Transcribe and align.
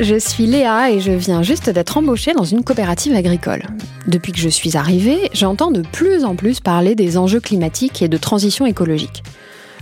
je 0.00 0.18
suis 0.18 0.46
Léa 0.46 0.90
et 0.90 1.00
je 1.00 1.12
viens 1.12 1.42
juste 1.42 1.70
d'être 1.70 1.96
embauchée 1.96 2.32
dans 2.32 2.44
une 2.44 2.64
coopérative 2.64 3.14
agricole. 3.14 3.62
Depuis 4.06 4.32
que 4.32 4.38
je 4.38 4.48
suis 4.48 4.76
arrivée, 4.76 5.30
j'entends 5.32 5.70
de 5.70 5.82
plus 5.82 6.24
en 6.24 6.34
plus 6.34 6.60
parler 6.60 6.94
des 6.94 7.16
enjeux 7.16 7.40
climatiques 7.40 8.02
et 8.02 8.08
de 8.08 8.16
transition 8.16 8.66
écologique. 8.66 9.22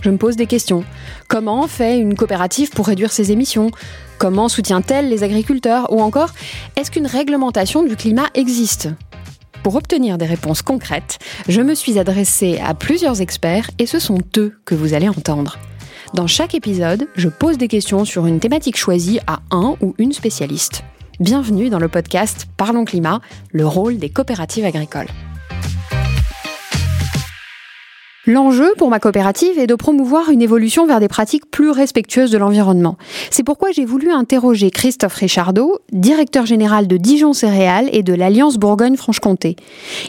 Je 0.01 0.09
me 0.09 0.17
pose 0.17 0.35
des 0.35 0.47
questions. 0.47 0.83
Comment 1.27 1.67
fait 1.67 1.97
une 1.97 2.15
coopérative 2.15 2.69
pour 2.71 2.87
réduire 2.87 3.11
ses 3.11 3.31
émissions? 3.31 3.71
Comment 4.17 4.49
soutient-elle 4.49 5.09
les 5.09 5.23
agriculteurs? 5.23 5.91
Ou 5.93 6.01
encore, 6.01 6.31
est-ce 6.75 6.91
qu'une 6.91 7.07
réglementation 7.07 7.83
du 7.83 7.95
climat 7.95 8.27
existe? 8.35 8.89
Pour 9.63 9.75
obtenir 9.75 10.17
des 10.17 10.25
réponses 10.25 10.61
concrètes, 10.61 11.19
je 11.47 11.61
me 11.61 11.73
suis 11.73 11.97
adressée 11.97 12.59
à 12.63 12.73
plusieurs 12.73 13.21
experts 13.21 13.71
et 13.79 13.85
ce 13.85 13.97
sont 13.97 14.19
eux 14.37 14.57
que 14.65 14.75
vous 14.75 14.93
allez 14.93 15.07
entendre. 15.07 15.57
Dans 16.13 16.27
chaque 16.27 16.53
épisode, 16.53 17.07
je 17.15 17.27
pose 17.27 17.57
des 17.57 17.67
questions 17.67 18.05
sur 18.05 18.27
une 18.27 18.39
thématique 18.39 18.77
choisie 18.77 19.19
à 19.25 19.39
un 19.49 19.75
ou 19.81 19.95
une 19.97 20.13
spécialiste. 20.13 20.83
Bienvenue 21.19 21.71
dans 21.71 21.79
le 21.79 21.87
podcast 21.87 22.45
Parlons 22.55 22.85
Climat, 22.85 23.19
le 23.51 23.65
rôle 23.65 23.97
des 23.97 24.09
coopératives 24.09 24.65
agricoles. 24.65 25.07
L'enjeu 28.25 28.73
pour 28.77 28.89
ma 28.89 29.01
coopérative 29.01 29.59
est 29.59 29.67
de 29.67 29.75
promouvoir 29.75 30.29
une 30.29 30.41
évolution 30.41 30.87
vers 30.87 31.01
des 31.01 31.09
pratiques 31.09 31.51
plus 31.51 31.71
respectueuses 31.71 32.31
de 32.31 32.37
l'environnement. 32.37 32.97
C'est 33.31 33.43
pourquoi 33.43 33.71
j'ai 33.71 33.83
voulu 33.83 34.11
interroger 34.11 34.71
Christophe 34.71 35.15
Richardot, 35.15 35.79
directeur 35.91 36.45
général 36.45 36.87
de 36.87 36.95
Dijon 36.95 37.33
Céréales 37.33 37.89
et 37.91 38.01
de 38.01 38.13
l'Alliance 38.13 38.55
Bourgogne-Franche-Comté. 38.55 39.57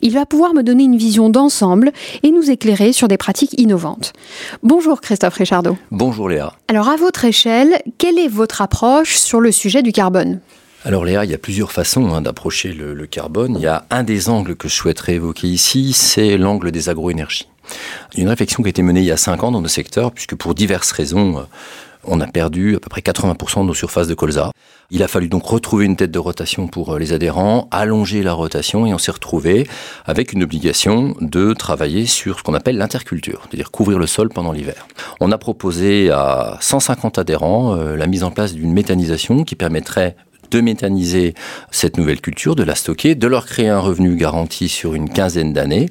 Il 0.00 0.12
va 0.12 0.27
pouvoir 0.27 0.55
me 0.55 0.62
donner 0.62 0.84
une 0.84 0.96
vision 0.96 1.28
d'ensemble 1.28 1.91
et 2.22 2.30
nous 2.30 2.52
éclairer 2.52 2.92
sur 2.92 3.08
des 3.08 3.16
pratiques 3.16 3.60
innovantes. 3.60 4.12
Bonjour 4.62 5.00
Christophe 5.00 5.34
Richardot. 5.34 5.77
Bonjour 5.91 6.28
Léa. 6.28 6.52
Alors 6.69 6.91
à 6.91 6.94
votre 6.94 7.24
échelle, 7.24 7.83
quelle 7.98 8.20
est 8.20 8.28
votre 8.28 8.62
approche 8.62 9.17
sur 9.17 9.41
le 9.41 9.50
sujet 9.50 9.83
du 9.83 9.91
carbone? 9.91 10.39
Alors 10.84 11.05
Léa, 11.05 11.24
il 11.24 11.33
y 11.33 11.34
a 11.34 11.39
plusieurs 11.39 11.72
façons 11.72 12.14
hein, 12.14 12.22
d'approcher 12.22 12.74
le, 12.74 12.94
le, 12.94 13.06
carbone. 13.06 13.56
Il 13.56 13.62
y 13.62 13.67
a 13.67 13.86
un 13.91 14.05
des 14.05 14.28
angles 14.28 14.55
que 14.55 14.69
je 14.69 14.74
souhaiterais 14.74 15.14
évoquer 15.14 15.48
ici, 15.48 15.92
c'est 15.94 16.36
l'angle 16.36 16.70
des 16.70 16.89
agroénergies. 16.91 17.48
Une 18.17 18.29
réflexion 18.29 18.62
qui 18.62 18.69
a 18.69 18.70
été 18.70 18.83
menée 18.83 19.01
il 19.01 19.07
y 19.07 19.12
a 19.12 19.17
cinq 19.17 19.43
ans 19.43 19.51
dans 19.51 19.61
nos 19.61 19.69
secteurs, 19.69 20.12
puisque 20.12 20.34
pour 20.34 20.55
diverses 20.55 20.93
raisons, 20.93 21.39
euh, 21.39 21.43
on 22.07 22.20
a 22.20 22.27
perdu 22.27 22.77
à 22.77 22.81
peu 22.81 22.89
près 22.89 23.01
80% 23.01 23.62
de 23.62 23.67
nos 23.67 23.75
surfaces 23.75 24.09
de 24.09 24.15
colza. 24.15 24.51
Il 24.91 25.03
a 25.03 25.09
fallu 25.09 25.29
donc 25.29 25.45
retrouver 25.45 25.87
une 25.87 25.97
tête 25.97 26.11
de 26.11 26.19
rotation 26.19 26.69
pour 26.69 26.95
euh, 26.95 26.98
les 26.98 27.12
adhérents, 27.12 27.69
allonger 27.70 28.23
la 28.23 28.33
rotation 28.33 28.87
et 28.87 28.95
on 28.95 28.98
s'est 28.98 29.12
retrouvé 29.12 29.67
avec 30.05 30.33
une 30.33 30.42
obligation 30.42 31.17
de 31.20 31.55
travailler 31.55 32.07
sur 32.07 32.39
ce 32.39 32.42
qu'on 32.42 32.55
appelle 32.55 32.77
l'interculture, 32.77 33.42
c'est-à-dire 33.48 33.70
couvrir 33.70 33.98
le 33.98 34.07
sol 34.07 34.29
pendant 34.29 34.53
l'hiver. 34.53 34.87
On 35.20 35.33
a 35.33 35.39
proposé 35.39 36.11
à 36.11 36.59
150 36.61 37.19
adhérents 37.19 37.77
euh, 37.77 37.97
la 37.97 38.07
mise 38.07 38.25
en 38.25 38.31
place 38.31 38.53
d'une 38.53 38.73
méthanisation 38.73 39.45
qui 39.45 39.55
permettrait 39.55 40.17
de 40.55 40.60
méthaniser 40.60 41.34
cette 41.72 41.97
nouvelle 41.97 42.20
culture, 42.20 42.55
de 42.55 42.62
la 42.62 42.77
stocker, 42.77 43.16
de 43.16 43.27
leur 43.27 43.44
créer 43.44 43.69
un 43.69 43.80
revenu 43.80 44.14
garanti 44.14 44.69
sur 44.69 44.94
une 44.94 45.11
quinzaine 45.11 45.52
d'années. 45.52 45.88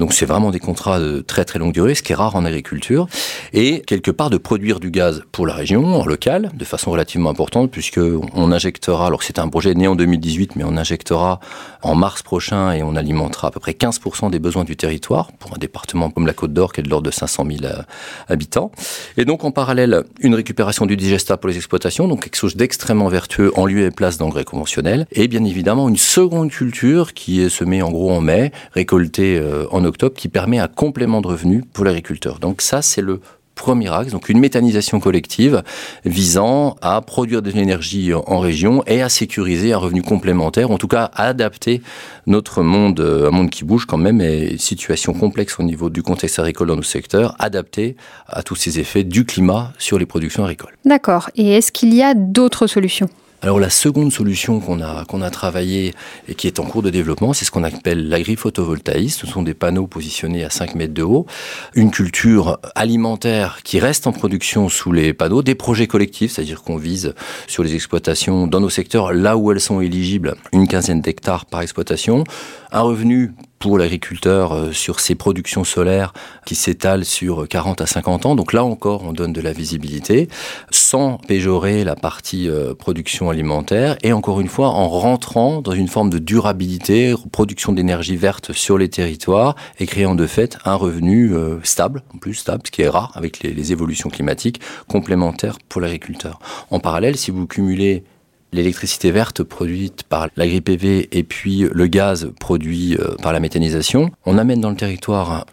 Donc 0.00 0.12
c'est 0.12 0.26
vraiment 0.26 0.50
des 0.50 0.58
contrats 0.58 0.98
de 0.98 1.20
très 1.20 1.44
très 1.44 1.60
longue 1.60 1.72
durée, 1.72 1.94
ce 1.94 2.02
qui 2.02 2.10
est 2.10 2.16
rare 2.16 2.34
en 2.34 2.44
agriculture. 2.44 3.06
Et 3.52 3.82
quelque 3.82 4.10
part 4.10 4.28
de 4.28 4.36
produire 4.36 4.80
du 4.80 4.90
gaz 4.90 5.22
pour 5.30 5.46
la 5.46 5.54
région, 5.54 5.84
en 5.94 6.04
local, 6.04 6.50
de 6.54 6.64
façon 6.64 6.90
relativement 6.90 7.30
importante, 7.30 7.70
puisque 7.70 8.00
on 8.34 8.50
injectera, 8.50 9.06
alors 9.06 9.22
c'est 9.22 9.38
un 9.38 9.48
projet 9.48 9.74
né 9.74 9.86
en 9.86 9.94
2018, 9.94 10.56
mais 10.56 10.64
on 10.64 10.76
injectera 10.76 11.38
en 11.82 11.94
mars 11.94 12.22
prochain 12.22 12.72
et 12.72 12.82
on 12.82 12.96
alimentera 12.96 13.48
à 13.48 13.50
peu 13.52 13.60
près 13.60 13.72
15% 13.72 14.30
des 14.30 14.40
besoins 14.40 14.64
du 14.64 14.76
territoire 14.76 15.30
pour 15.38 15.54
un 15.54 15.58
département 15.58 16.10
comme 16.10 16.26
la 16.26 16.34
Côte 16.34 16.52
d'Or 16.52 16.72
qui 16.72 16.80
est 16.80 16.82
de 16.82 16.90
l'ordre 16.90 17.06
de 17.06 17.12
500 17.12 17.46
000 17.46 17.64
euh, 17.64 17.82
habitants. 18.28 18.72
Et 19.16 19.24
donc 19.24 19.44
en 19.44 19.52
parallèle, 19.52 20.02
une 20.18 20.34
récupération 20.34 20.84
du 20.84 20.96
digesta 20.96 21.36
pour 21.36 21.48
les 21.48 21.56
exploitations, 21.56 22.08
donc 22.08 22.24
quelque 22.24 22.36
chose 22.36 22.56
d'extrêmement 22.56 23.08
vertueux 23.08 23.52
en 23.56 23.66
lieu 23.66 23.86
et 23.86 23.92
place 24.00 24.16
d'engrais 24.16 24.44
conventionnels. 24.44 25.06
Et 25.12 25.28
bien 25.28 25.44
évidemment, 25.44 25.86
une 25.86 25.98
seconde 25.98 26.50
culture 26.50 27.12
qui 27.12 27.42
est 27.42 27.50
semée 27.50 27.82
en 27.82 27.90
gros 27.90 28.10
en 28.10 28.22
mai, 28.22 28.50
récoltée 28.72 29.36
euh, 29.36 29.66
en 29.72 29.84
octobre, 29.84 30.14
qui 30.16 30.28
permet 30.28 30.58
un 30.58 30.68
complément 30.68 31.20
de 31.20 31.26
revenus 31.26 31.64
pour 31.74 31.84
l'agriculteur. 31.84 32.38
Donc 32.38 32.62
ça, 32.62 32.80
c'est 32.80 33.02
le 33.02 33.20
premier 33.54 33.92
axe, 33.92 34.10
donc 34.12 34.30
une 34.30 34.38
méthanisation 34.38 35.00
collective 35.00 35.62
visant 36.06 36.76
à 36.80 37.02
produire 37.02 37.42
de 37.42 37.50
l'énergie 37.50 38.14
en 38.14 38.38
région 38.38 38.82
et 38.86 39.02
à 39.02 39.10
sécuriser 39.10 39.74
un 39.74 39.76
revenu 39.76 40.00
complémentaire, 40.00 40.70
en 40.70 40.78
tout 40.78 40.88
cas 40.88 41.10
à 41.12 41.26
adapter 41.26 41.82
notre 42.26 42.62
monde, 42.62 43.00
euh, 43.00 43.28
un 43.28 43.32
monde 43.32 43.50
qui 43.50 43.64
bouge 43.64 43.84
quand 43.84 43.98
même, 43.98 44.22
et 44.22 44.56
situation 44.56 45.12
complexe 45.12 45.58
au 45.58 45.62
niveau 45.62 45.90
du 45.90 46.02
contexte 46.02 46.38
agricole 46.38 46.68
dans 46.68 46.76
nos 46.76 46.82
secteurs, 46.82 47.36
adapté 47.38 47.96
à 48.28 48.42
tous 48.42 48.56
ces 48.56 48.78
effets 48.78 49.04
du 49.04 49.26
climat 49.26 49.74
sur 49.76 49.98
les 49.98 50.06
productions 50.06 50.42
agricoles. 50.42 50.78
D'accord. 50.86 51.28
Et 51.36 51.50
est-ce 51.50 51.70
qu'il 51.70 51.92
y 51.92 52.02
a 52.02 52.14
d'autres 52.14 52.66
solutions? 52.66 53.10
Alors 53.42 53.58
la 53.58 53.70
seconde 53.70 54.12
solution 54.12 54.60
qu'on 54.60 54.80
a, 54.80 55.04
qu'on 55.06 55.22
a 55.22 55.30
travaillée 55.30 55.94
et 56.28 56.34
qui 56.34 56.46
est 56.46 56.58
en 56.58 56.64
cours 56.64 56.82
de 56.82 56.90
développement, 56.90 57.32
c'est 57.32 57.44
ce 57.44 57.50
qu'on 57.50 57.64
appelle 57.64 58.08
l'agri-photovoltaïsme. 58.08 59.20
Ce 59.20 59.26
sont 59.26 59.42
des 59.42 59.54
panneaux 59.54 59.86
positionnés 59.86 60.44
à 60.44 60.50
5 60.50 60.74
mètres 60.74 60.94
de 60.94 61.02
haut, 61.02 61.26
une 61.74 61.90
culture 61.90 62.58
alimentaire 62.74 63.60
qui 63.64 63.80
reste 63.80 64.06
en 64.06 64.12
production 64.12 64.68
sous 64.68 64.92
les 64.92 65.14
panneaux, 65.14 65.42
des 65.42 65.54
projets 65.54 65.86
collectifs, 65.86 66.32
c'est-à-dire 66.32 66.62
qu'on 66.62 66.76
vise 66.76 67.14
sur 67.46 67.62
les 67.62 67.74
exploitations 67.74 68.46
dans 68.46 68.60
nos 68.60 68.70
secteurs, 68.70 69.12
là 69.12 69.36
où 69.36 69.52
elles 69.52 69.60
sont 69.60 69.80
éligibles, 69.80 70.34
une 70.52 70.68
quinzaine 70.68 71.00
d'hectares 71.00 71.46
par 71.46 71.62
exploitation, 71.62 72.24
un 72.72 72.82
revenu 72.82 73.32
pour 73.60 73.76
l'agriculteur 73.76 74.52
euh, 74.52 74.72
sur 74.72 75.00
ses 75.00 75.14
productions 75.14 75.64
solaires 75.64 76.14
qui 76.46 76.54
s'étalent 76.54 77.04
sur 77.04 77.46
40 77.46 77.82
à 77.82 77.86
50 77.86 78.24
ans. 78.24 78.34
Donc 78.34 78.54
là 78.54 78.64
encore, 78.64 79.04
on 79.04 79.12
donne 79.12 79.34
de 79.34 79.40
la 79.42 79.52
visibilité 79.52 80.28
sans 80.70 81.18
péjorer 81.18 81.84
la 81.84 81.94
partie 81.94 82.48
euh, 82.48 82.74
production 82.74 83.28
alimentaire 83.28 83.96
et 84.02 84.14
encore 84.14 84.40
une 84.40 84.48
fois 84.48 84.68
en 84.68 84.88
rentrant 84.88 85.60
dans 85.60 85.72
une 85.72 85.88
forme 85.88 86.08
de 86.08 86.18
durabilité, 86.18 87.14
production 87.32 87.72
d'énergie 87.72 88.16
verte 88.16 88.52
sur 88.52 88.78
les 88.78 88.88
territoires 88.88 89.54
et 89.78 89.86
créant 89.86 90.14
de 90.14 90.26
fait 90.26 90.56
un 90.64 90.74
revenu 90.74 91.34
euh, 91.34 91.58
stable, 91.62 92.02
plus 92.18 92.34
stable, 92.34 92.62
ce 92.64 92.70
qui 92.70 92.80
est 92.80 92.88
rare 92.88 93.12
avec 93.14 93.42
les, 93.42 93.52
les 93.52 93.72
évolutions 93.72 94.08
climatiques, 94.08 94.62
complémentaires 94.88 95.58
pour 95.68 95.82
l'agriculteur. 95.82 96.38
En 96.70 96.80
parallèle, 96.80 97.18
si 97.18 97.30
vous 97.30 97.46
cumulez 97.46 98.04
l'électricité 98.52 99.10
verte 99.10 99.42
produite 99.42 100.02
par 100.04 100.28
l'agri-PV 100.36 101.08
et 101.12 101.22
puis 101.22 101.66
le 101.70 101.86
gaz 101.86 102.30
produit 102.38 102.96
euh, 102.96 103.14
par 103.22 103.32
la 103.32 103.40
méthanisation, 103.40 104.10
on 104.26 104.38
amène 104.38 104.60
dans 104.60 104.70
le 104.70 104.76
territoire 104.76 105.46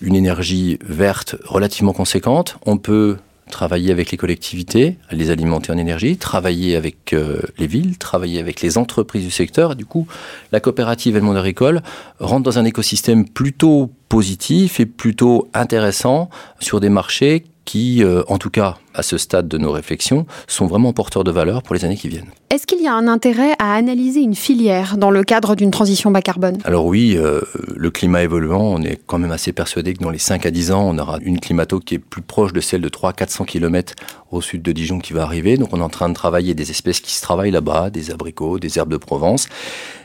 une 0.00 0.14
énergie 0.14 0.78
verte 0.84 1.36
relativement 1.44 1.92
conséquente. 1.92 2.58
On 2.64 2.78
peut 2.78 3.16
travailler 3.48 3.90
avec 3.90 4.10
les 4.10 4.16
collectivités, 4.16 4.96
les 5.10 5.30
alimenter 5.30 5.72
en 5.72 5.78
énergie, 5.78 6.16
travailler 6.16 6.76
avec 6.76 7.12
euh, 7.12 7.40
les 7.58 7.66
villes, 7.66 7.98
travailler 7.98 8.38
avec 8.38 8.60
les 8.60 8.78
entreprises 8.78 9.24
du 9.24 9.30
secteur. 9.30 9.74
du 9.74 9.86
coup, 9.86 10.06
la 10.52 10.60
coopérative 10.60 11.16
et 11.16 11.20
le 11.20 11.24
monde 11.24 11.36
agricole 11.36 11.82
rentrent 12.20 12.44
dans 12.44 12.58
un 12.58 12.64
écosystème 12.64 13.28
plutôt 13.28 13.90
positif 14.08 14.80
et 14.80 14.86
plutôt 14.86 15.48
intéressant 15.54 16.28
sur 16.60 16.80
des 16.80 16.90
marchés 16.90 17.44
qui, 17.64 18.02
euh, 18.04 18.22
en 18.28 18.38
tout 18.38 18.50
cas 18.50 18.78
à 18.98 19.02
ce 19.02 19.16
stade 19.16 19.48
de 19.48 19.58
nos 19.58 19.72
réflexions, 19.72 20.26
sont 20.46 20.66
vraiment 20.66 20.92
porteurs 20.92 21.24
de 21.24 21.30
valeur 21.30 21.62
pour 21.62 21.74
les 21.74 21.84
années 21.84 21.96
qui 21.96 22.08
viennent. 22.08 22.30
Est-ce 22.50 22.66
qu'il 22.66 22.80
y 22.82 22.88
a 22.88 22.94
un 22.94 23.08
intérêt 23.08 23.52
à 23.58 23.74
analyser 23.74 24.20
une 24.20 24.34
filière 24.34 24.96
dans 24.96 25.10
le 25.10 25.22
cadre 25.22 25.54
d'une 25.54 25.70
transition 25.70 26.10
bas 26.10 26.22
carbone? 26.22 26.56
Alors 26.64 26.86
oui, 26.86 27.14
euh, 27.16 27.42
le 27.76 27.90
climat 27.90 28.22
évoluant, 28.22 28.62
on 28.62 28.82
est 28.82 28.98
quand 29.06 29.18
même 29.18 29.32
assez 29.32 29.52
persuadé 29.52 29.92
que 29.92 30.02
dans 30.02 30.10
les 30.10 30.18
5 30.18 30.46
à 30.46 30.50
10 30.50 30.72
ans, 30.72 30.88
on 30.88 30.98
aura 30.98 31.18
une 31.20 31.40
climato 31.40 31.78
qui 31.78 31.96
est 31.96 31.98
plus 31.98 32.22
proche 32.22 32.52
de 32.52 32.60
celle 32.60 32.80
de 32.80 32.88
300-400 32.88 33.44
km 33.44 33.94
au 34.30 34.40
sud 34.40 34.62
de 34.62 34.72
Dijon 34.72 34.98
qui 34.98 35.12
va 35.12 35.22
arriver. 35.22 35.56
Donc 35.56 35.70
on 35.72 35.80
est 35.80 35.82
en 35.82 35.88
train 35.88 36.08
de 36.08 36.14
travailler 36.14 36.54
des 36.54 36.70
espèces 36.70 37.00
qui 37.00 37.12
se 37.12 37.22
travaillent 37.22 37.50
là-bas, 37.50 37.90
des 37.90 38.10
abricots, 38.10 38.58
des 38.58 38.78
herbes 38.78 38.92
de 38.92 38.96
Provence. 38.96 39.48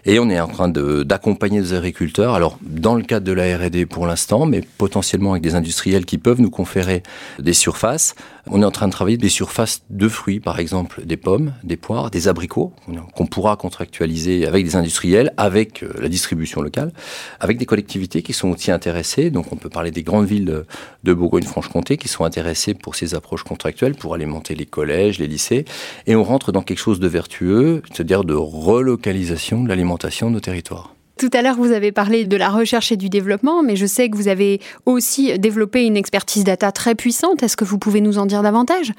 Et 0.06 0.20
on 0.20 0.30
est 0.30 0.40
en 0.40 0.48
train 0.48 0.68
d'accompagner 0.68 1.62
nos 1.62 1.74
agriculteurs, 1.74 2.34
alors 2.34 2.58
dans 2.62 2.96
le 2.96 3.04
cadre 3.04 3.26
de 3.26 3.32
la 3.32 3.58
R&D 3.58 3.86
pour 3.86 4.06
l'instant, 4.06 4.46
mais 4.46 4.62
potentiellement 4.78 5.32
avec 5.32 5.44
des 5.44 5.56
industriels 5.56 6.06
qui 6.06 6.18
peuvent 6.18 6.42
nous 6.42 6.50
conférer 6.50 7.04
des 7.40 7.54
surfaces. 7.54 8.16
On 8.48 8.62
est 8.62 8.66
en 8.66 8.72
train 8.72 8.83
de 8.88 8.92
travailler 8.92 9.18
des 9.18 9.30
surfaces 9.30 9.84
de 9.90 10.08
fruits, 10.08 10.40
par 10.40 10.60
exemple 10.60 11.06
des 11.06 11.18
pommes, 11.18 11.54
des 11.64 11.78
poires, 11.78 12.12
des 12.12 12.28
abricots, 12.28 12.74
qu'on 13.16 13.26
pourra 13.26 13.56
contractualiser 13.56 14.46
avec 14.46 14.66
des 14.66 14.76
industriels, 14.76 15.34
avec 15.38 15.84
euh, 15.84 15.94
la 16.00 16.10
distribution 16.10 16.62
locale, 16.62 16.92
avec 17.40 17.58
des 17.58 17.66
collectivités 17.66 18.22
qui 18.22 18.34
sont 18.34 18.50
aussi 18.50 18.72
intéressées. 18.72 19.30
Donc 19.30 19.52
on 19.52 19.56
peut 19.56 19.70
parler 19.70 19.92
des 19.92 20.04
grandes 20.04 20.26
villes 20.26 20.66
de 21.04 21.14
Bourgogne-Franche-Comté 21.14 21.98
qui 21.98 22.08
sont 22.08 22.24
intéressées 22.24 22.74
pour 22.74 22.96
ces 22.96 23.16
approches 23.16 23.44
contractuelles, 23.44 23.96
pour 23.96 24.14
alimenter 24.14 24.56
les 24.56 24.66
collèges, 24.66 25.20
les 25.20 25.28
lycées. 25.28 25.66
Et 26.08 26.16
on 26.16 26.24
rentre 26.24 26.52
dans 26.52 26.62
quelque 26.62 26.80
chose 26.80 27.00
de 27.00 27.08
vertueux, 27.08 27.82
c'est-à-dire 27.92 28.24
de 28.24 28.34
relocalisation 28.34 29.64
de 29.64 29.70
l'alimentation 29.70 30.30
de 30.30 30.36
nos 30.36 30.40
territoires. 30.40 30.94
Tout 31.24 31.30
à 31.32 31.42
l'heure, 31.42 31.56
vous 31.56 31.72
avez 31.72 31.94
parlé 31.94 32.26
de 32.26 32.36
la 32.36 32.50
recherche 32.50 32.92
et 32.92 32.98
du 32.98 33.08
développement, 33.08 33.64
mais 33.64 33.78
je 33.78 33.86
sais 33.86 34.10
que 34.10 34.18
vous 34.18 34.28
avez 34.28 34.60
aussi 34.86 35.40
développé 35.40 35.86
une 35.86 35.96
expertise 35.96 36.44
data 36.44 36.74
très 36.74 36.96
puissante. 36.96 37.44
Est-ce 37.44 37.56
que 37.56 37.64
vous 37.64 37.78
pouvez 37.78 38.02
nous 38.02 38.18
en 38.18 38.26
dire 38.26 38.44
davantage? 38.44 38.92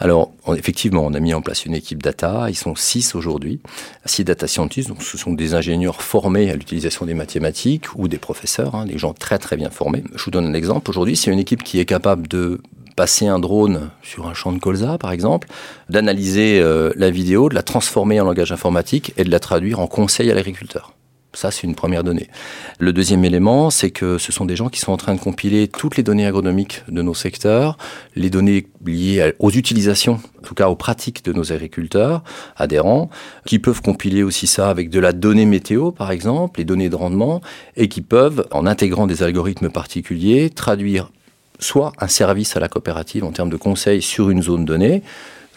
Alors, 0.00 0.32
effectivement, 0.56 1.06
on 1.06 1.14
a 1.14 1.20
mis 1.20 1.34
en 1.34 1.40
place 1.40 1.66
une 1.66 1.76
équipe 1.76 2.02
data. 2.02 2.46
Ils 2.48 2.56
sont 2.56 2.74
six 2.74 3.14
aujourd'hui. 3.14 3.60
Six 4.06 4.24
data 4.24 4.48
scientists. 4.48 4.88
Donc, 4.88 5.04
ce 5.04 5.16
sont 5.16 5.32
des 5.32 5.54
ingénieurs 5.54 6.02
formés 6.02 6.50
à 6.50 6.56
l'utilisation 6.56 7.06
des 7.06 7.14
mathématiques 7.14 7.84
ou 7.94 8.08
des 8.08 8.18
professeurs, 8.18 8.74
hein, 8.74 8.84
des 8.84 8.98
gens 8.98 9.12
très 9.12 9.38
très 9.38 9.56
bien 9.56 9.70
formés. 9.70 10.02
Je 10.16 10.24
vous 10.24 10.32
donne 10.32 10.46
un 10.46 10.54
exemple. 10.54 10.90
Aujourd'hui, 10.90 11.14
c'est 11.14 11.30
une 11.30 11.38
équipe 11.38 11.62
qui 11.62 11.78
est 11.78 11.84
capable 11.84 12.26
de 12.26 12.60
passer 12.96 13.28
un 13.28 13.38
drone 13.38 13.90
sur 14.02 14.26
un 14.26 14.34
champ 14.34 14.50
de 14.50 14.58
colza, 14.58 14.98
par 14.98 15.12
exemple, 15.12 15.46
d'analyser 15.88 16.58
euh, 16.58 16.90
la 16.96 17.10
vidéo, 17.10 17.48
de 17.48 17.54
la 17.54 17.62
transformer 17.62 18.20
en 18.20 18.24
langage 18.24 18.50
informatique 18.50 19.12
et 19.16 19.22
de 19.22 19.30
la 19.30 19.38
traduire 19.38 19.78
en 19.78 19.86
conseil 19.86 20.28
à 20.28 20.34
l'agriculteur. 20.34 20.92
Ça, 21.38 21.52
c'est 21.52 21.68
une 21.68 21.76
première 21.76 22.02
donnée. 22.02 22.26
Le 22.80 22.92
deuxième 22.92 23.24
élément, 23.24 23.70
c'est 23.70 23.92
que 23.92 24.18
ce 24.18 24.32
sont 24.32 24.44
des 24.44 24.56
gens 24.56 24.68
qui 24.68 24.80
sont 24.80 24.90
en 24.90 24.96
train 24.96 25.14
de 25.14 25.20
compiler 25.20 25.68
toutes 25.68 25.96
les 25.96 26.02
données 26.02 26.26
agronomiques 26.26 26.82
de 26.88 27.00
nos 27.00 27.14
secteurs, 27.14 27.78
les 28.16 28.28
données 28.28 28.66
liées 28.84 29.34
aux 29.38 29.52
utilisations, 29.52 30.18
en 30.40 30.42
tout 30.42 30.56
cas 30.56 30.66
aux 30.66 30.74
pratiques 30.74 31.24
de 31.24 31.32
nos 31.32 31.52
agriculteurs 31.52 32.24
adhérents, 32.56 33.08
qui 33.46 33.60
peuvent 33.60 33.82
compiler 33.82 34.24
aussi 34.24 34.48
ça 34.48 34.68
avec 34.68 34.90
de 34.90 34.98
la 34.98 35.12
donnée 35.12 35.46
météo, 35.46 35.92
par 35.92 36.10
exemple, 36.10 36.58
les 36.58 36.64
données 36.64 36.88
de 36.88 36.96
rendement, 36.96 37.40
et 37.76 37.86
qui 37.86 38.00
peuvent, 38.00 38.44
en 38.50 38.66
intégrant 38.66 39.06
des 39.06 39.22
algorithmes 39.22 39.70
particuliers, 39.70 40.50
traduire 40.50 41.12
soit 41.60 41.92
un 42.00 42.08
service 42.08 42.56
à 42.56 42.60
la 42.60 42.68
coopérative 42.68 43.22
en 43.22 43.30
termes 43.30 43.50
de 43.50 43.56
conseils 43.56 44.02
sur 44.02 44.30
une 44.30 44.42
zone 44.42 44.64
donnée, 44.64 45.04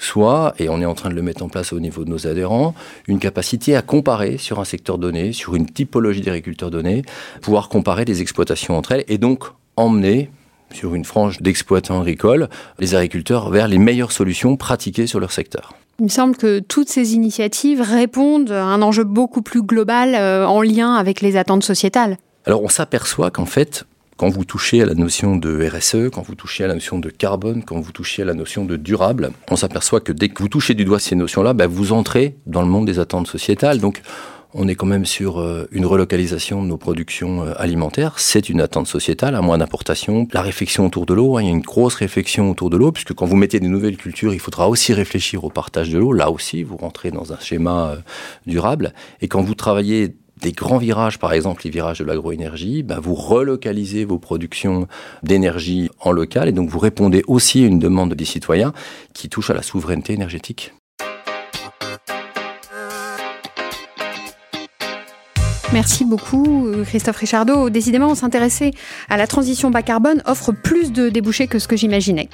soit, 0.03 0.53
et 0.59 0.69
on 0.69 0.81
est 0.81 0.85
en 0.85 0.95
train 0.95 1.09
de 1.09 1.15
le 1.15 1.21
mettre 1.21 1.43
en 1.43 1.49
place 1.49 1.73
au 1.73 1.79
niveau 1.79 2.03
de 2.03 2.09
nos 2.09 2.27
adhérents, 2.27 2.73
une 3.07 3.19
capacité 3.19 3.75
à 3.75 3.81
comparer 3.81 4.37
sur 4.37 4.59
un 4.59 4.65
secteur 4.65 4.97
donné, 4.97 5.33
sur 5.33 5.55
une 5.55 5.65
typologie 5.65 6.21
d'agriculteurs 6.21 6.71
donnés, 6.71 7.03
pouvoir 7.41 7.69
comparer 7.69 8.05
des 8.05 8.21
exploitations 8.21 8.77
entre 8.77 8.93
elles 8.93 9.05
et 9.07 9.17
donc 9.17 9.45
emmener 9.77 10.29
sur 10.73 10.95
une 10.95 11.05
frange 11.05 11.41
d'exploitants 11.41 12.01
agricoles 12.01 12.49
les 12.79 12.95
agriculteurs 12.95 13.49
vers 13.49 13.67
les 13.67 13.77
meilleures 13.77 14.11
solutions 14.11 14.55
pratiquées 14.55 15.07
sur 15.07 15.19
leur 15.19 15.31
secteur. 15.31 15.73
Il 15.99 16.05
me 16.05 16.09
semble 16.09 16.35
que 16.35 16.59
toutes 16.59 16.89
ces 16.89 17.13
initiatives 17.13 17.81
répondent 17.81 18.51
à 18.51 18.63
un 18.63 18.81
enjeu 18.81 19.03
beaucoup 19.03 19.41
plus 19.41 19.61
global 19.61 20.15
euh, 20.15 20.47
en 20.47 20.61
lien 20.61 20.95
avec 20.95 21.21
les 21.21 21.37
attentes 21.37 21.63
sociétales. 21.63 22.17
Alors 22.45 22.63
on 22.63 22.69
s'aperçoit 22.69 23.29
qu'en 23.29 23.45
fait, 23.45 23.85
quand 24.21 24.29
vous 24.29 24.45
touchez 24.45 24.83
à 24.83 24.85
la 24.85 24.93
notion 24.93 25.35
de 25.35 25.67
RSE, 25.67 26.11
quand 26.13 26.21
vous 26.21 26.35
touchez 26.35 26.63
à 26.63 26.67
la 26.67 26.75
notion 26.75 26.99
de 26.99 27.09
carbone, 27.09 27.63
quand 27.63 27.79
vous 27.79 27.91
touchez 27.91 28.21
à 28.21 28.25
la 28.25 28.35
notion 28.35 28.65
de 28.65 28.75
durable, 28.75 29.31
on 29.49 29.55
s'aperçoit 29.55 29.99
que 29.99 30.11
dès 30.11 30.29
que 30.29 30.43
vous 30.43 30.47
touchez 30.47 30.75
du 30.75 30.85
doigt 30.85 30.99
ces 30.99 31.15
notions-là, 31.15 31.53
ben, 31.53 31.65
vous 31.65 31.91
entrez 31.91 32.35
dans 32.45 32.61
le 32.61 32.67
monde 32.67 32.85
des 32.85 32.99
attentes 32.99 33.25
sociétales. 33.25 33.79
Donc, 33.79 34.03
on 34.53 34.67
est 34.67 34.75
quand 34.75 34.85
même 34.85 35.07
sur 35.07 35.39
euh, 35.39 35.67
une 35.71 35.87
relocalisation 35.87 36.61
de 36.61 36.67
nos 36.67 36.77
productions 36.77 37.41
euh, 37.41 37.53
alimentaires. 37.57 38.19
C'est 38.19 38.47
une 38.47 38.61
attente 38.61 38.85
sociétale, 38.85 39.33
à 39.33 39.41
moins 39.41 39.57
d'importation. 39.57 40.27
La 40.33 40.43
réflexion 40.43 40.85
autour 40.85 41.07
de 41.07 41.15
l'eau, 41.15 41.37
hein, 41.37 41.41
il 41.41 41.47
y 41.47 41.49
a 41.49 41.53
une 41.53 41.61
grosse 41.61 41.95
réflexion 41.95 42.51
autour 42.51 42.69
de 42.69 42.77
l'eau, 42.77 42.91
puisque 42.91 43.15
quand 43.15 43.25
vous 43.25 43.35
mettez 43.35 43.59
des 43.59 43.69
nouvelles 43.69 43.97
cultures, 43.97 44.35
il 44.35 44.39
faudra 44.39 44.69
aussi 44.69 44.93
réfléchir 44.93 45.45
au 45.45 45.49
partage 45.49 45.89
de 45.89 45.97
l'eau. 45.97 46.13
Là 46.13 46.29
aussi, 46.29 46.61
vous 46.61 46.77
rentrez 46.77 47.09
dans 47.09 47.33
un 47.33 47.39
schéma 47.39 47.89
euh, 47.89 47.95
durable. 48.45 48.93
Et 49.19 49.27
quand 49.27 49.41
vous 49.41 49.55
travaillez 49.55 50.13
des 50.41 50.51
grands 50.51 50.77
virages, 50.77 51.19
par 51.19 51.33
exemple 51.33 51.61
les 51.63 51.69
virages 51.69 51.99
de 51.99 52.05
l'agroénergie, 52.05 52.83
bah, 52.83 52.99
vous 53.01 53.15
relocalisez 53.15 54.05
vos 54.05 54.17
productions 54.17 54.87
d'énergie 55.23 55.89
en 55.99 56.11
local 56.11 56.49
et 56.49 56.51
donc 56.51 56.69
vous 56.69 56.79
répondez 56.79 57.23
aussi 57.27 57.63
à 57.63 57.67
une 57.67 57.79
demande 57.79 58.13
des 58.13 58.25
citoyens 58.25 58.73
qui 59.13 59.29
touche 59.29 59.49
à 59.49 59.53
la 59.53 59.61
souveraineté 59.61 60.13
énergétique. 60.13 60.73
Merci 65.73 66.03
beaucoup 66.03 66.67
Christophe 66.85 67.17
Richardot. 67.17 67.69
Décidément, 67.69 68.13
s'intéresser 68.13 68.71
à 69.09 69.15
la 69.15 69.25
transition 69.25 69.71
bas 69.71 69.83
carbone 69.83 70.21
offre 70.25 70.51
plus 70.51 70.91
de 70.91 71.07
débouchés 71.07 71.47
que 71.47 71.59
ce 71.59 71.67
que 71.67 71.77
j'imaginais. 71.77 72.27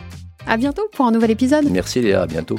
À 0.48 0.58
bientôt 0.58 0.88
pour 0.94 1.06
un 1.06 1.12
nouvel 1.12 1.32
épisode. 1.32 1.70
Merci 1.70 2.02
Léa, 2.02 2.24
à 2.24 2.28
bientôt. 2.28 2.58